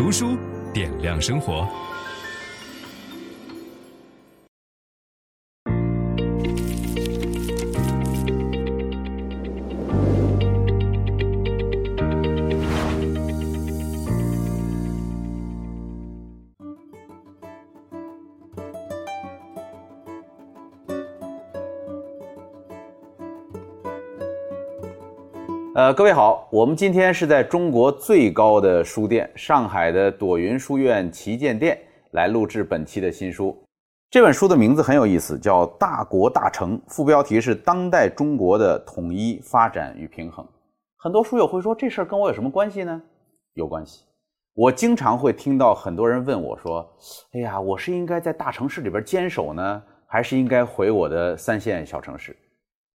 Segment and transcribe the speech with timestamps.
[0.00, 0.34] 读书
[0.72, 1.68] 点亮生活。
[25.80, 31.78] 呃，各位好，我们今天是在中国最高的书店——上海的朵云书院旗舰店
[32.10, 33.56] 来录制本期的新书。
[34.10, 40.46] 这本书的名字很有意思，叫《大国大城》，副标题是“当代中国的统一发展与平衡”。
[41.00, 43.00] 很多书友会说，这事儿跟我有什么关系呢？
[43.54, 44.04] 有关系。
[44.52, 46.86] 我经常会听到很多人问我说
[47.32, 52.36] ：“哎呀，我是应该在大城市里边坚守呢，还是应该回我的三线小城市？”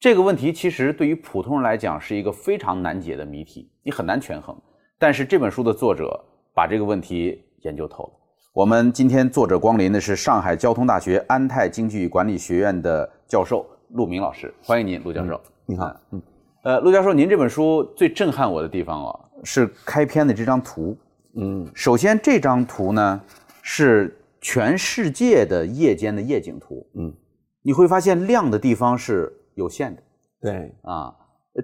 [0.00, 4.56] 这个问题其实对于普通人来讲是一个非常难解的谜题，你很难权衡。
[4.98, 6.18] 但是这本书的作者
[6.54, 8.10] 把这个问题研究透了。
[8.54, 15.38] 我们今天作者光临的是上海交通大学安泰经济与管理学院的教授陆明老师，欢迎您，陆教授。
[15.66, 16.22] 你好，嗯，
[16.62, 20.96] 呃，陆教授，您这本书最震撼我的地方啊，是开篇的这张图。
[21.34, 23.20] 嗯，首先这张图呢
[23.60, 26.88] 是全世界的夜间的夜景图。
[26.94, 27.12] 嗯，
[27.60, 29.30] 你会发现亮的地方是。
[29.60, 30.02] 有限的，
[30.40, 31.14] 对啊，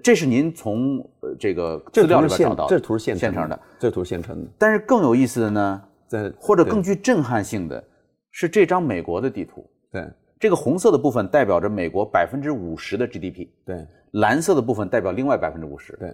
[0.03, 1.03] 这是您从
[1.39, 4.51] 这个资料里边找到的，这图是现现成的，这图是现成的。
[4.57, 7.83] 但是更有意思的呢，在或者更具震撼性的
[8.29, 9.67] 是这张美国的地图。
[9.91, 10.07] 对，
[10.39, 15.97] 这个红色的部分代表着美国百分之五十的 GDP，对，蓝色的部分代表另外百分之五十。
[15.97, 16.13] 对，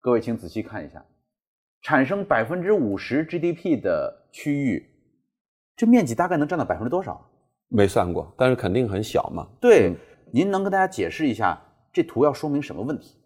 [0.00, 1.04] 各位请仔细看一下，
[1.82, 4.88] 产生百分之五十 GDP 的区域，
[5.76, 7.20] 这面积大概能占到百分之多少？
[7.68, 9.46] 没算过，但是肯定很小嘛。
[9.60, 9.90] 对。
[9.90, 9.96] 嗯
[10.32, 11.60] 您能跟大家解释一下
[11.92, 13.16] 这图要说明什么问题？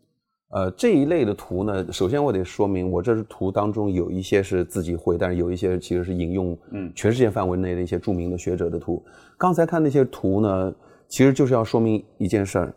[0.50, 9.04] 呃，这一类的图呢，首先我得说明，我这是图当中有一些是自己绘，但是有一些其实是引用，嗯，全世界范围内的一些著名的学者的图。
[9.36, 10.72] 刚才看那些图呢，
[11.08, 12.74] 其实就是要说明一件事儿，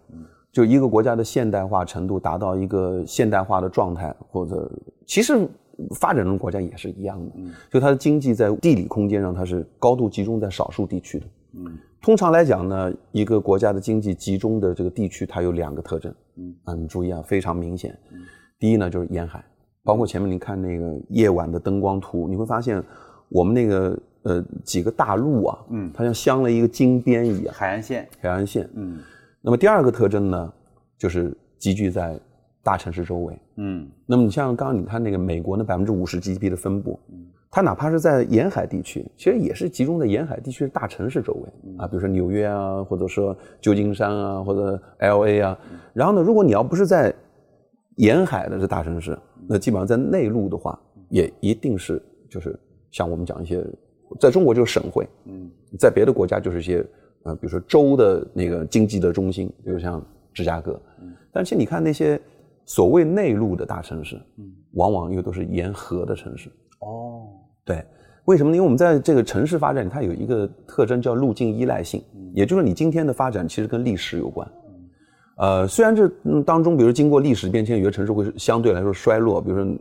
[0.51, 4.71] 就一个国家的现代化程度达到一个现代化的状态，或者
[5.05, 5.47] 其实
[5.99, 7.31] 发展中国家也是一样的，
[7.69, 11.77] 就它的经济在地理空间上它是高度集中在少数地区的，嗯。
[12.02, 16.13] 通常来讲呢，一个国家的经济集中的这个地区，它有两个特征。
[16.35, 17.97] 嗯，啊，你注意啊，非常明显。
[18.12, 18.19] 嗯，
[18.59, 19.44] 第一呢就是沿海，
[19.84, 22.81] 包括前面你看那个夜晚的灯光图，你会发现
[23.30, 27.53] 我们那个呃几个大陆啊，嗯，它像镶了一个金边一样。
[27.53, 28.69] 海岸线，海岸线。
[28.75, 29.00] 嗯，
[29.41, 30.53] 那么第二个特征呢，
[30.97, 32.18] 就是集聚在
[32.63, 33.38] 大城市周围。
[33.56, 37.00] 嗯，那么你像刚刚你看那个美国那百分之五十 GDP 的分布。
[37.12, 37.25] 嗯。
[37.57, 45.59] 它哪怕是在沿海地区，其实也是集中在沿海地区的大城市周围啊，比如说纽约啊，或者说旧金山啊，或者 LA 啊。
[45.91, 47.12] 然后呢，如果你要不是在
[47.95, 49.18] 沿海的这大城市，
[49.50, 50.79] 那基本上在内陆的话，
[51.09, 52.56] 也一定是就是
[52.91, 53.66] 像我们讲一些，
[54.19, 56.85] 在中国就是省会，嗯，在别的国家就是一些
[57.24, 60.00] 呃，比如说州的那个经济的中心，比如像
[60.31, 60.79] 芝加哥。
[61.31, 62.22] 但是你看那些
[62.68, 66.51] 所谓内陆的大城市，嗯，往往又都是沿河的城市。
[66.81, 67.29] 哦。
[67.67, 67.85] 对，
[68.25, 68.55] 为什么呢？
[68.55, 72.01] 因为我们在这个城市发展，它有一个特征叫路径依赖性，
[72.33, 74.50] 也就是你今天的发展其实跟历史有关。
[75.39, 76.07] 呃，虽然这
[76.47, 79.39] 当中，比如经过历史变迁，有些城市会相对来说衰落。
[79.39, 79.72] 比如说，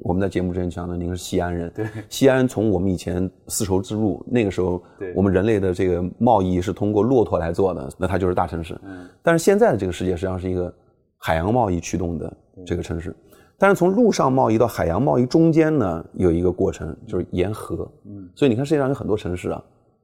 [0.00, 8.76] 我们在节目之前讲的，您是西安人，对，西安从我们以前丝绸之路那个时候，对，我们人类的这个贸易是通过骆驼来做的，那它就是大城市。
[8.82, 10.74] 嗯，但是现在的这个世界实际上是一个
[11.18, 13.14] 海洋贸易驱动的这个城市。
[13.56, 17.90] 但是从陆上贸易到海洋贸易中间呢，有一个过程，就是沿河。
[18.04, 19.62] 嗯，所以你看世界上有很多城市啊，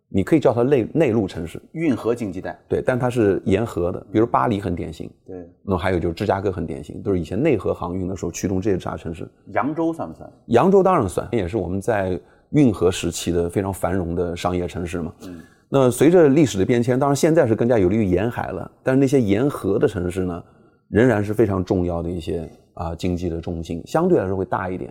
[0.09, 2.59] 你可以叫它内内陆城市，运河经济带。
[2.69, 5.11] 对，但它是沿河的，比如巴黎很典型。
[5.27, 9.29] 对，那么还有就是芝加哥很典型，都是以前内河航运的时候驱动这些大城市。
[9.53, 10.33] 扬州算不算？
[10.47, 12.19] 扬州当然算，也是我们在
[12.51, 15.13] 运河时期的非常繁荣的商业城市嘛。
[15.27, 20.43] 嗯，那随着历史的变迁，当然现在是更加有利于沿海了，但是那些沿河的城市呢，
[20.89, 22.49] 仍然是非常重要的一些。
[22.81, 24.91] 啊，经济的重心相对来说会大一点，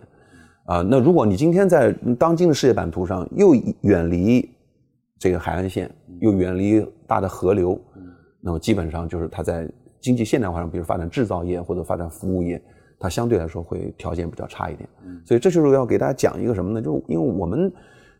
[0.66, 4.48] 啊，那如果你今天在当今的世界版图上又远离
[5.18, 5.90] 这个海岸线，
[6.20, 7.76] 又远离大的河流，
[8.40, 9.68] 那么基本上就是它在
[10.00, 12.62] 经济现代化上，比如发展制造业或者发展服务业，
[12.96, 14.88] 它相对来说会条件比较差一点。
[15.26, 16.80] 所以这就是要给大家讲一个什么呢？
[16.80, 17.72] 就因为我们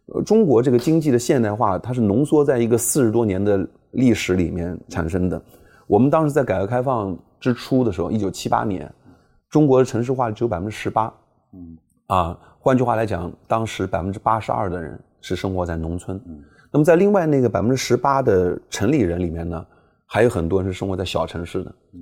[0.06, 5.40] 呃中国这个经济的现代化，它是浓缩在一个四十多年的历史里面产生的。
[5.86, 8.92] 我们当时在改革开放之初的时候，一九七八年，
[9.50, 11.12] 中国的城市化只有百分之十八。
[11.52, 11.76] 嗯
[12.06, 16.20] 啊，换句话来讲，当时百分之八十二的人是生活在农村。
[16.26, 16.42] 嗯，
[16.72, 19.66] 那么在另外那个百分之十八的城里人里面呢，
[20.06, 21.74] 还有很多人是生活在小城市的。
[21.92, 22.00] 嗯。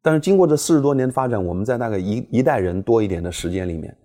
[0.00, 3.96] 但是经过这四十多年的发展，我们在大概一一代人多一点的时间里面，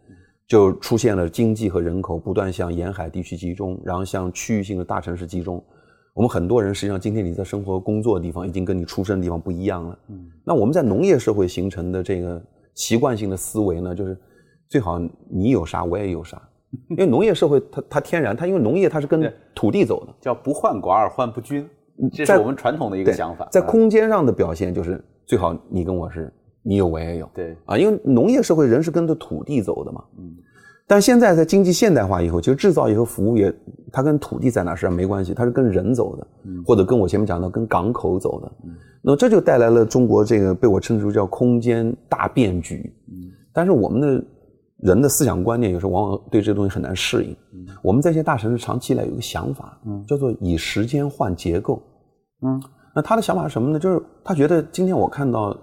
[0.48, 5.63] 就出现了经济和人口不断向沿海地区集中，然后向区域性的大城市集中。
[6.13, 10.00] 我们很多人实际上今天你在生活工作的地方已经跟你出生的地方不一样了。
[10.10, 12.42] 嗯，那我们在农业社会形成的这个
[12.77, 14.18] 习惯性的思维呢，就是
[14.69, 14.97] 最好
[15.29, 16.41] 你有啥我也有啥，
[16.91, 21.69] 因为农业社会它它天然它因为农业它是跟土地走的，叫不患寡而患不均，
[22.13, 23.45] 这是我们传统的一个想法。
[23.51, 25.03] 在空间上的表现就是。
[25.27, 27.53] 最好你跟我是，你有我也有，对。
[27.65, 30.38] 啊，因为农业社会人是跟着土地走的嘛，嗯，
[30.88, 33.54] 但现在在经济现代化以后，其实制造业和服务业
[33.92, 44.24] 它跟土地在哪实际上没关系，它是跟人走的，嗯，或者跟我前面讲到跟港口走的，嗯，那么这就带来了中国这个被我称之为叫空间大变局，嗯，但是我们的
[44.78, 51.81] 人的思想观念有时候往往对这个东西很难适应，嗯，我们在一些大城市长期以来有一个想法，嗯，叫做以时间换结构，
[52.42, 52.62] 嗯。
[52.95, 53.78] 那他的想法是什么呢？
[53.78, 55.56] 就是他觉得今天我看到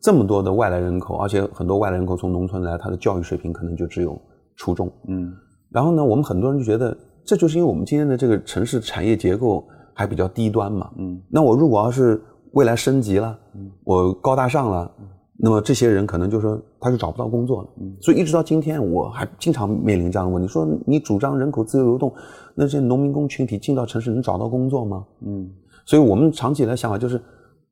[0.00, 4.16] 这么多的外来人口，而且很多外来人口从农村来，他的教育水平可能就只有
[4.56, 4.90] 初衷。
[5.08, 5.32] 嗯。
[5.70, 10.90] 然后呢，我们很多人就觉得，这就是因为我们今天的这个城市产业结构还比较低端嘛。
[10.96, 11.20] 嗯。
[11.28, 12.22] 那我如果要是
[12.52, 15.06] 未来升级了，嗯，我高大上了，嗯，
[15.38, 17.68] 那么这些人可能就说他就找不到工作了。
[17.80, 17.96] 嗯。
[18.00, 22.12] 所以一直到今天，我还经常面临这样的问题：说你主张人口自由流动，
[22.54, 25.04] 那这些农民工群体进到城市能找到工作吗？
[25.20, 25.50] 嗯。
[25.84, 27.20] 所以我们长期以来想法就是，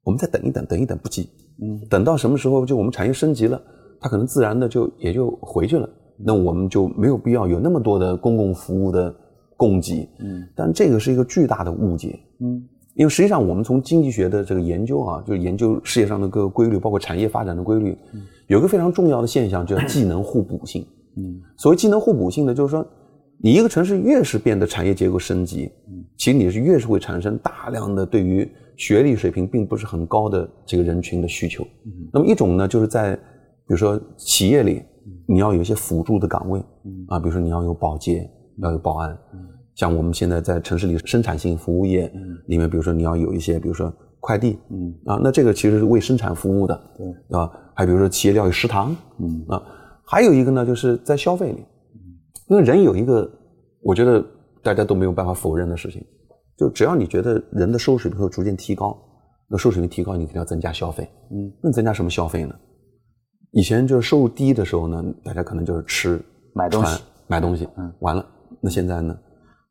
[0.04, 1.28] 我们再等一等，等一等不急，
[1.60, 3.60] 嗯，等到什么时候就我们产业升级了，
[3.98, 9.14] 它可能自然的就也就回去了，那我们就没有必要有那么多的公共服务的
[9.56, 12.62] 供给，嗯，但这个是一个巨大的误解，嗯，
[12.94, 22.86] 因为实际上我们从经济学的这个研究啊，就是研究世界上的各个规律，包括产业发展的规律，嗯，有一个非常重要的现象叫技能互补性，嗯，所谓技能互补性呢，就是说。
[23.40, 25.70] 你一个城市越是变得产业结构升级，
[26.16, 31.66] 其实你是越是会产生大量的对于学历水平并不是很高的这个人群的需求。
[32.10, 33.20] 那么一种呢，就是在比
[33.66, 34.82] 如说企业里，
[35.26, 36.60] 你要有一些辅助的岗位，
[37.08, 39.16] 啊，比如说你要有保洁，要有保安。
[39.74, 42.12] 像我们现在在城市里生产性服务业
[42.46, 44.58] 里面，比如说你要有一些，比如说快递，
[45.04, 47.50] 啊，那这个其实是为生产服务的，对吧？
[47.74, 48.94] 还比如说企业要有食堂，
[49.48, 49.60] 啊，
[50.04, 51.64] 还有一个呢，就是在消费里。
[52.48, 53.28] 因为人有一个，
[53.82, 54.24] 我觉得
[54.62, 56.04] 大家都没有办法否认的事情，
[56.56, 58.96] 就只要你觉得人的收入水平会逐渐提高，
[59.48, 61.08] 那收入水平提高，你肯定要增加消费。
[61.32, 62.54] 嗯，那增加什么消费呢？
[63.54, 66.20] 以前就是收入低的时候呢，大家可能就是吃、
[66.52, 67.68] 买东西、买东西。
[67.76, 68.26] 嗯，完了，
[68.60, 69.16] 那现在呢，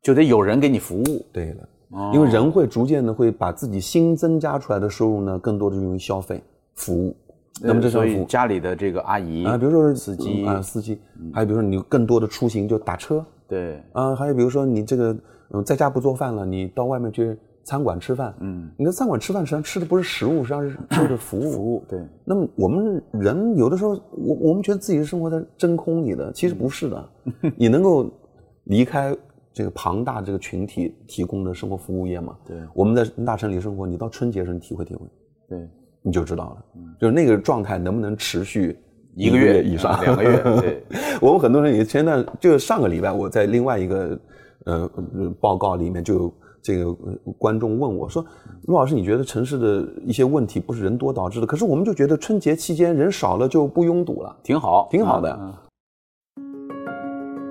[0.02, 1.26] 就得有人给你服务。
[1.30, 6.42] 对了，哦，因为人会逐渐的会把自己新增加出来的收入呢，更多的用于消费、
[6.74, 7.14] 服务。
[7.60, 10.98] 那么这时候家里的这个阿姨啊，比如说是司机啊，司机，
[11.32, 15.16] 还有比如说你更多的出行就打车，对，啊，还有比如说你这个
[15.50, 22.00] 嗯在家不做饭了，你到外面去餐馆吃饭，嗯，你在餐馆吃饭实际上吃的不是食物，实际上是吃的服务，服务，对。
[22.24, 27.10] 那么我们人有的时候，我我们觉得自己是生活在真空里的，其实不是的。
[27.56, 28.08] 你能够
[28.64, 29.16] 离开
[29.52, 32.36] 这个庞大这个群体提供的生活服务业吗？
[32.46, 32.56] 对。
[32.74, 35.00] 我们在大城里生活，你到春节时候你体会体会，
[35.48, 35.68] 对。
[36.06, 36.64] 你就知道了，
[37.00, 38.78] 就是那个状态能不能持续
[39.14, 40.42] 一个月以上，两个月？
[40.60, 40.84] 对，
[41.18, 44.20] 我们很多人也前段就上个礼拜，我在另外一个
[44.66, 44.90] 呃
[45.40, 46.90] 报告里面就有这个
[47.38, 48.24] 观众问我说
[48.64, 51.46] ：“陆老师，你觉得城市的一些问题不是人多导致的？
[51.46, 55.38] 可是我们就觉得春节期间人少了就不拥堵了，挺好，挺好的。”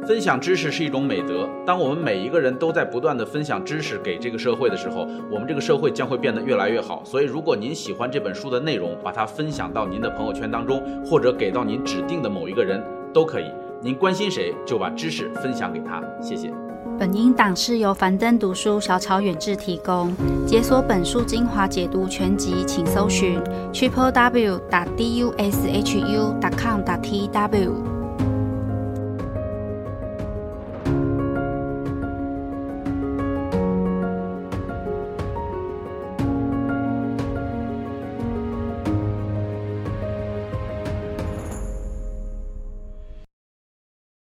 [0.08, 1.48] 分享知识是一种美德。
[1.66, 7.04] 当我们每一个人都在不断的分享知识给这个社会的时候，我们这个社会将会变得越来越好。
[7.06, 13.46] 所以，如果您喜欢这本书的内容，把它分享到您的朋友圈当中，或者给到您指定的某一个人都可以。
[13.82, 16.04] 您关心谁，就把知识分享给他。
[16.20, 16.52] 谢谢。
[17.00, 20.14] 本音档是由樊登读书小草远志提供。
[20.46, 23.40] 解锁本书精华解读全集，请搜寻
[23.74, 27.93] triple w 打 d u s h u 打 com 打 t w。